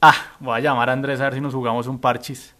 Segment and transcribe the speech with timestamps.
[0.00, 2.54] Ah, voy a llamar a Andrés a ver si nos jugamos un parchis.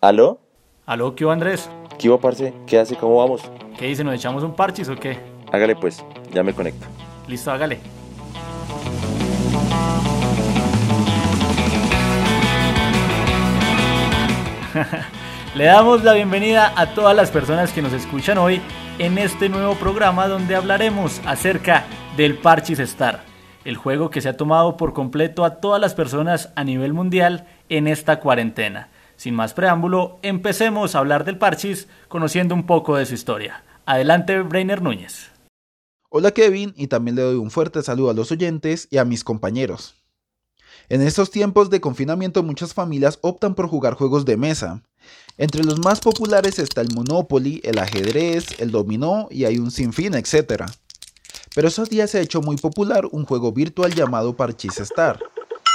[0.00, 0.40] ¿Aló?
[0.84, 1.70] ¿Aló, qué hubo, Andrés?
[1.98, 2.52] ¿Qué hubo, parce?
[2.66, 2.96] ¿Qué hace?
[2.96, 3.42] ¿Cómo vamos?
[3.78, 4.02] ¿Qué dice?
[4.02, 5.18] ¿Nos echamos un parchis o qué?
[5.52, 6.86] Hágale pues, ya me conecto.
[7.28, 7.78] Listo, hágale.
[15.56, 18.60] Le damos la bienvenida a todas las personas que nos escuchan hoy
[18.98, 23.24] en este nuevo programa donde hablaremos acerca del Parchis Star,
[23.64, 27.48] el juego que se ha tomado por completo a todas las personas a nivel mundial
[27.70, 28.90] en esta cuarentena.
[29.16, 33.64] Sin más preámbulo, empecemos a hablar del Parchis conociendo un poco de su historia.
[33.86, 35.30] Adelante, Brainer Núñez.
[36.10, 39.24] Hola Kevin y también le doy un fuerte saludo a los oyentes y a mis
[39.24, 39.94] compañeros.
[40.90, 44.82] En estos tiempos de confinamiento muchas familias optan por jugar juegos de mesa.
[45.38, 50.14] Entre los más populares está el Monopoly, el ajedrez, el dominó y hay un sinfín,
[50.14, 50.64] etc.
[51.54, 55.18] Pero esos días se ha hecho muy popular un juego virtual llamado Parchís Star,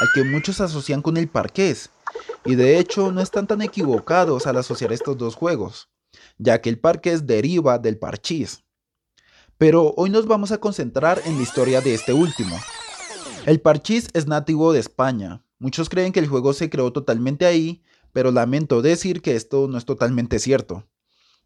[0.00, 1.90] al que muchos asocian con el parqués,
[2.44, 5.88] y de hecho no están tan equivocados al asociar estos dos juegos,
[6.38, 8.64] ya que el parqués deriva del parchís.
[9.56, 12.58] Pero hoy nos vamos a concentrar en la historia de este último.
[13.46, 15.44] El parchís es nativo de España.
[15.58, 17.82] Muchos creen que el juego se creó totalmente ahí,
[18.14, 20.86] pero lamento decir que esto no es totalmente cierto.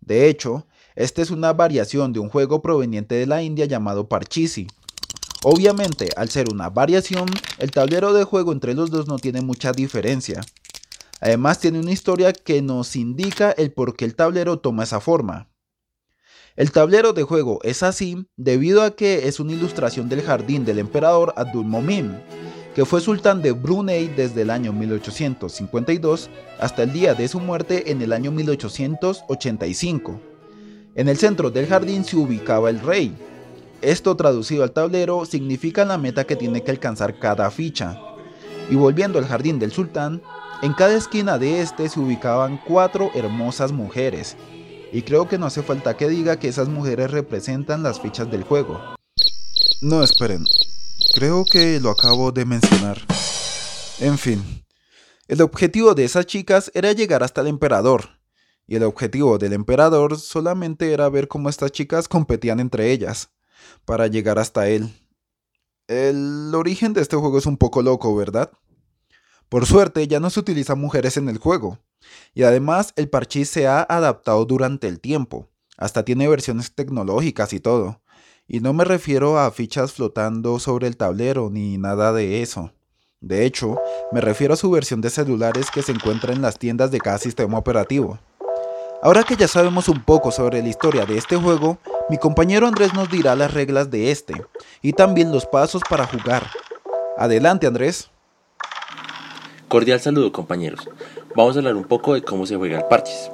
[0.01, 4.69] De hecho, esta es una variación de un juego proveniente de la India llamado Parchisi.
[5.43, 7.27] Obviamente, al ser una variación,
[7.59, 10.43] el tablero de juego entre los dos no tiene mucha diferencia.
[11.21, 15.49] Además tiene una historia que nos indica el por qué el tablero toma esa forma.
[16.55, 20.81] El tablero de juego es así debido a que es una ilustración del jardín del
[20.81, 22.13] emperador Abdul Momim,
[22.79, 27.91] que fue sultán de Brunei desde el año 1852 hasta el día de su muerte
[27.91, 30.21] en el año 1885.
[30.95, 33.17] En el centro del jardín se ubicaba el rey.
[33.83, 38.01] Esto traducido al tablero significa la meta que tiene que alcanzar cada ficha.
[38.71, 40.23] Y volviendo al jardín del sultán,
[40.63, 44.37] en cada esquina de este se ubicaban cuatro hermosas mujeres,
[44.93, 48.45] y creo que no hace falta que diga que esas mujeres representan las fichas del
[48.45, 48.81] juego.
[49.81, 50.45] No, esperen,
[51.19, 53.05] creo que lo acabo de mencionar.
[53.99, 54.65] En fin,
[55.27, 58.21] el objetivo de esas chicas era llegar hasta el emperador,
[58.69, 63.33] y el objetivo del emperador solamente era ver cómo estas chicas competían entre ellas,
[63.85, 64.95] para llegar hasta él.
[65.89, 68.53] El origen de este juego es un poco loco, ¿verdad?
[69.49, 71.81] Por suerte ya no se utilizan mujeres en el juego,
[72.33, 77.59] y además el parchís se ha adaptado durante el tiempo, hasta tiene versiones tecnológicas y
[77.59, 78.03] todo,
[78.49, 82.73] y no me refiero a fichas flotando sobre el tablero ni nada de eso.
[83.21, 83.79] De hecho,
[84.11, 87.19] me refiero a su versión de celulares que se encuentra en las tiendas de cada
[87.19, 88.19] sistema operativo.
[89.03, 91.79] Ahora que ya sabemos un poco sobre la historia de este juego,
[92.09, 94.35] mi compañero Andrés nos dirá las reglas de este
[94.81, 96.45] y también los pasos para jugar.
[97.19, 98.11] Adelante Andrés.
[99.69, 100.89] Cordial saludo compañeros.
[101.37, 103.31] Vamos a hablar un poco de cómo se juega el parches.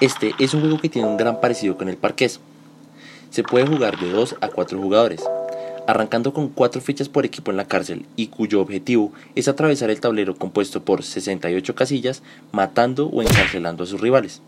[0.00, 2.40] Este es un juego que tiene un gran parecido con el parqués.
[3.32, 5.22] Se puede jugar de 2 a 4 jugadores,
[5.86, 10.00] arrancando con 4 fichas por equipo en la cárcel y cuyo objetivo es atravesar el
[10.00, 12.22] tablero compuesto por 68 casillas
[12.52, 14.42] matando o encarcelando a sus rivales.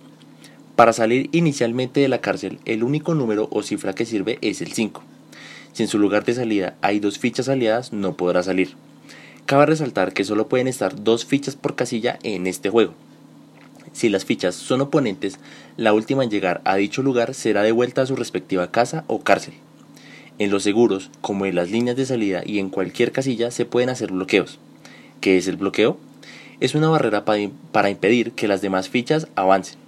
[0.76, 4.72] Para salir inicialmente de la cárcel, el único número o cifra que sirve es el
[4.72, 5.02] 5.
[5.72, 8.74] Si en su lugar de salida hay dos fichas aliadas, no podrá salir.
[9.46, 12.92] Cabe resaltar que solo pueden estar dos fichas por casilla en este juego.
[13.94, 15.38] Si las fichas son oponentes,
[15.76, 19.54] la última en llegar a dicho lugar será devuelta a su respectiva casa o cárcel.
[20.40, 23.88] En los seguros, como en las líneas de salida y en cualquier casilla, se pueden
[23.88, 24.58] hacer bloqueos.
[25.20, 25.96] ¿Qué es el bloqueo?
[26.58, 29.78] Es una barrera para impedir que las demás fichas avancen.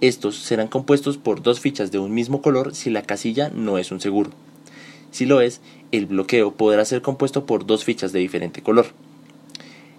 [0.00, 3.92] Estos serán compuestos por dos fichas de un mismo color si la casilla no es
[3.92, 4.30] un seguro.
[5.12, 5.60] Si lo es,
[5.92, 8.86] el bloqueo podrá ser compuesto por dos fichas de diferente color.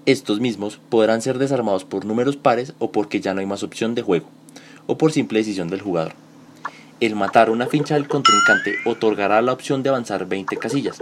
[0.06, 3.94] Estos mismos podrán ser desarmados por números pares o porque ya no hay más opción
[3.94, 4.28] de juego,
[4.88, 6.14] o por simple decisión del jugador.
[7.00, 11.02] El matar una ficha del contrincante otorgará la opción de avanzar 20 casillas.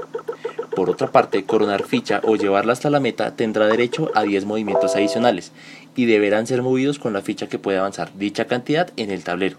[0.75, 4.96] Por otra parte, coronar ficha o llevarla hasta la meta tendrá derecho a 10 movimientos
[4.96, 5.52] adicionales
[5.95, 9.57] y deberán ser movidos con la ficha que puede avanzar dicha cantidad en el tablero.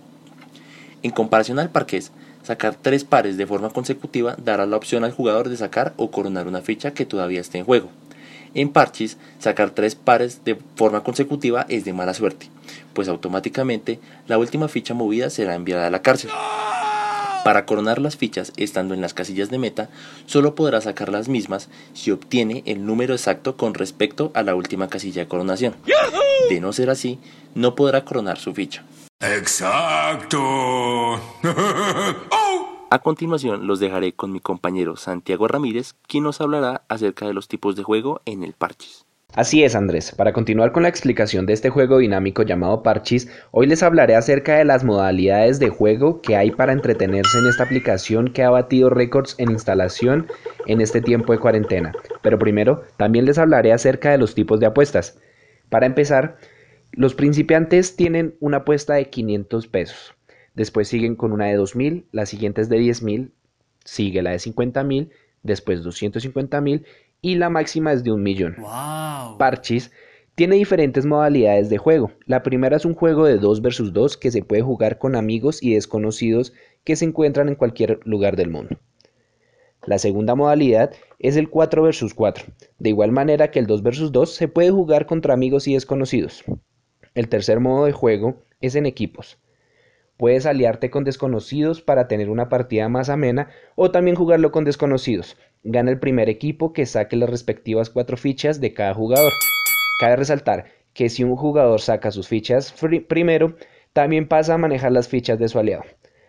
[1.03, 2.13] En comparación al parqués,
[2.43, 6.49] Sacar tres pares de forma consecutiva dará la opción al jugador de sacar o coronar
[6.49, 7.91] una ficha que todavía esté en juego.
[8.55, 12.49] En parches, sacar tres pares de forma consecutiva es de mala suerte,
[12.94, 16.31] pues automáticamente la última ficha movida será enviada a la cárcel.
[17.44, 19.88] Para coronar las fichas estando en las casillas de meta,
[20.26, 24.88] solo podrá sacar las mismas si obtiene el número exacto con respecto a la última
[24.88, 25.75] casilla de coronación.
[26.50, 27.19] De no ser así,
[27.55, 28.85] no podrá coronar su ficha.
[29.20, 30.38] Exacto.
[32.93, 37.47] A continuación los dejaré con mi compañero Santiago Ramírez, quien nos hablará acerca de los
[37.47, 39.07] tipos de juego en el Parchis.
[39.33, 40.13] Así es, Andrés.
[40.17, 44.57] Para continuar con la explicación de este juego dinámico llamado Parchis, hoy les hablaré acerca
[44.57, 48.91] de las modalidades de juego que hay para entretenerse en esta aplicación que ha batido
[48.91, 50.27] récords en instalación
[50.67, 51.93] en este tiempo de cuarentena.
[52.23, 55.17] Pero primero, también les hablaré acerca de los tipos de apuestas.
[55.69, 56.39] Para empezar,
[56.91, 60.17] los principiantes tienen una apuesta de 500 pesos.
[60.55, 63.32] Después siguen con una de 2000, la siguiente es de 10000,
[63.85, 65.11] sigue la de 50000,
[65.43, 66.85] después 250.000
[67.23, 68.56] y la máxima es de un millón.
[69.38, 69.91] Parchis
[70.35, 72.12] tiene diferentes modalidades de juego.
[72.26, 75.62] La primera es un juego de 2 versus 2 que se puede jugar con amigos
[75.62, 76.52] y desconocidos
[76.85, 78.79] que se encuentran en cualquier lugar del mundo.
[79.87, 82.47] La segunda modalidad es el 4 versus 4.
[82.79, 86.44] De igual manera que el 2 versus 2 se puede jugar contra amigos y desconocidos.
[87.14, 89.38] El tercer modo de juego es en equipos.
[90.21, 95.39] Puedes aliarte con desconocidos para tener una partida más amena o también jugarlo con desconocidos.
[95.65, 99.33] Gana el primer equipo que saque las respectivas cuatro fichas de cada jugador.
[99.99, 102.75] Cabe resaltar que si un jugador saca sus fichas
[103.09, 103.57] primero,
[103.95, 105.85] también pasa a manejar las fichas de su aliado.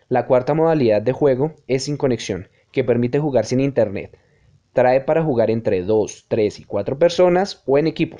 [0.08, 4.18] La cuarta modalidad de juego es sin conexión, que permite jugar sin internet.
[4.72, 8.16] Trae para jugar entre 2, 3 y 4 personas o en equipo.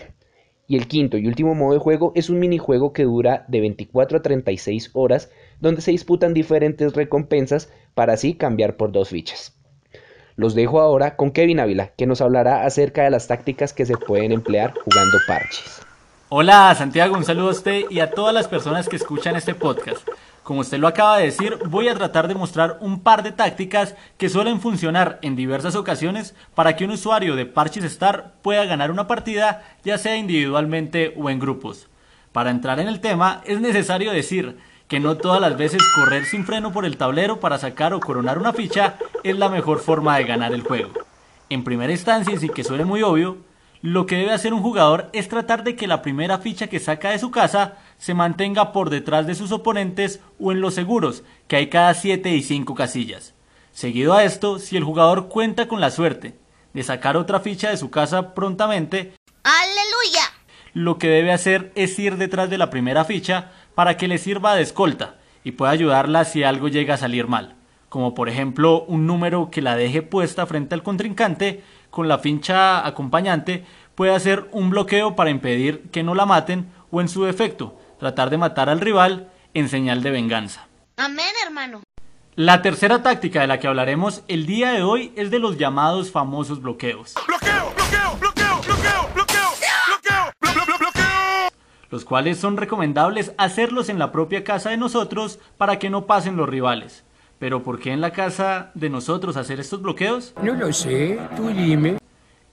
[0.68, 4.20] Y el quinto y último modo de juego es un minijuego que dura de 24
[4.20, 5.30] a 36 horas,
[5.62, 9.54] donde se disputan diferentes recompensas para así cambiar por dos fichas.
[10.36, 13.96] Los dejo ahora con Kevin Ávila, que nos hablará acerca de las tácticas que se
[13.96, 15.82] pueden emplear jugando parches.
[16.30, 20.08] Hola Santiago, un saludo a usted y a todas las personas que escuchan este podcast.
[20.44, 23.96] Como usted lo acaba de decir, voy a tratar de mostrar un par de tácticas
[24.18, 28.90] que suelen funcionar en diversas ocasiones para que un usuario de Parches Star pueda ganar
[28.90, 31.90] una partida, ya sea individualmente o en grupos.
[32.32, 34.58] Para entrar en el tema, es necesario decir
[34.92, 38.38] que no todas las veces correr sin freno por el tablero para sacar o coronar
[38.38, 40.92] una ficha es la mejor forma de ganar el juego.
[41.50, 43.38] En primera instancia, y sin que suene muy obvio,
[43.82, 47.12] lo que debe hacer un jugador es tratar de que la primera ficha que saca
[47.12, 51.56] de su casa se mantenga por detrás de sus oponentes o en los seguros, que
[51.56, 53.34] hay cada 7 y 5 casillas.
[53.72, 56.38] Seguido a esto, si el jugador cuenta con la suerte
[56.74, 59.14] de sacar otra ficha de su casa prontamente,
[59.44, 60.42] ¡Aleluya!
[60.74, 64.56] Lo que debe hacer es ir detrás de la primera ficha para que le sirva
[64.56, 67.56] de escolta y pueda ayudarla si algo llega a salir mal,
[67.90, 72.86] como por ejemplo un número que la deje puesta frente al contrincante con la ficha
[72.86, 73.66] acompañante
[73.96, 78.30] puede hacer un bloqueo para impedir que no la maten o en su defecto tratar
[78.30, 80.68] de matar al rival en señal de venganza.
[80.98, 81.82] Amén, hermano.
[82.36, 86.12] La tercera táctica de la que hablaremos el día de hoy es de los llamados
[86.12, 87.14] famosos bloqueos.
[87.28, 88.01] Bloqueo, bloqueo, bloqueo,
[91.92, 96.38] Los cuales son recomendables hacerlos en la propia casa de nosotros para que no pasen
[96.38, 97.04] los rivales.
[97.38, 100.34] Pero ¿por qué en la casa de nosotros hacer estos bloqueos?
[100.42, 101.98] No lo sé, tú dime.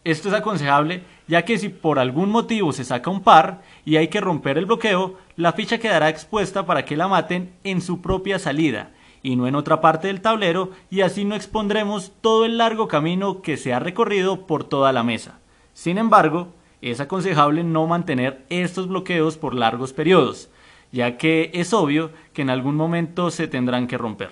[0.02, 4.08] Esto es aconsejable ya que si por algún motivo se saca un par y hay
[4.08, 8.38] que romper el bloqueo, la ficha quedará expuesta para que la maten en su propia
[8.38, 8.90] salida
[9.22, 13.42] y no en otra parte del tablero y así no expondremos todo el largo camino
[13.42, 15.38] que se ha recorrido por toda la mesa.
[15.74, 16.48] Sin embargo,
[16.82, 20.48] es aconsejable no mantener estos bloqueos por largos periodos,
[20.92, 24.30] ya que es obvio que en algún momento se tendrán que romper.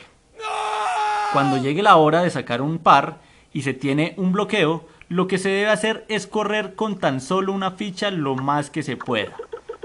[1.32, 3.18] Cuando llegue la hora de sacar un par
[3.52, 7.52] y se tiene un bloqueo, lo que se debe hacer es correr con tan solo
[7.52, 9.36] una ficha lo más que se pueda.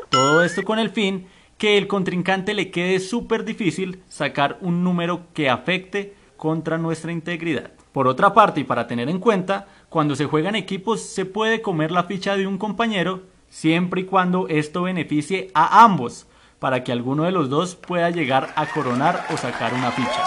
[0.10, 5.22] Todo esto con el fin que el contrincante le quede súper difícil sacar un número
[5.34, 7.72] que afecte contra nuestra integridad.
[7.92, 11.92] Por otra parte, y para tener en cuenta, cuando se juegan equipos se puede comer
[11.92, 16.28] la ficha de un compañero siempre y cuando esto beneficie a ambos,
[16.60, 20.24] para que alguno de los dos pueda llegar a coronar o sacar una ficha.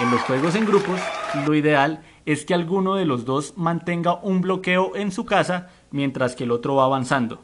[0.00, 1.00] En los juegos en grupos,
[1.46, 6.36] lo ideal es que alguno de los dos mantenga un bloqueo en su casa mientras
[6.36, 7.40] que el otro va avanzando.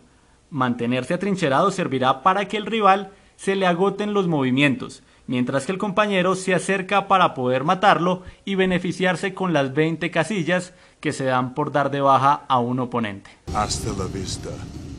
[0.50, 5.78] Mantenerse atrincherado servirá para que el rival se le agoten los movimientos, mientras que el
[5.78, 11.54] compañero se acerca para poder matarlo y beneficiarse con las 20 casillas que se dan
[11.54, 13.30] por dar de baja a un oponente.
[13.54, 14.50] Hasta la vista,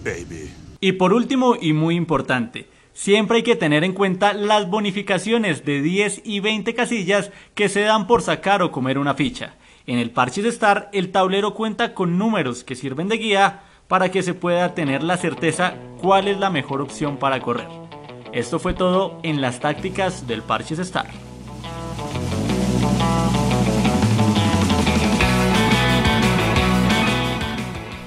[0.04, 0.52] baby.
[0.80, 2.68] Y por último y muy importante,
[2.98, 7.82] Siempre hay que tener en cuenta las bonificaciones de 10 y 20 casillas que se
[7.82, 9.54] dan por sacar o comer una ficha.
[9.86, 14.24] En el Parches Star el tablero cuenta con números que sirven de guía para que
[14.24, 17.87] se pueda tener la certeza cuál es la mejor opción para correr.
[18.34, 21.08] Esto fue todo en las tácticas del Parches Star.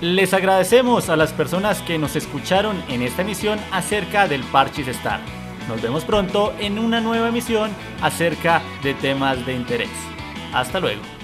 [0.01, 5.21] Les agradecemos a las personas que nos escucharon en esta emisión acerca del Parchis Star.
[5.69, 9.91] Nos vemos pronto en una nueva emisión acerca de temas de interés.
[10.55, 11.20] Hasta luego.